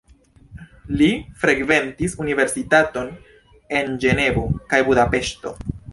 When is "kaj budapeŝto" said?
4.73-5.55